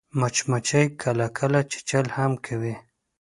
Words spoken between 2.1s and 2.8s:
هم کوي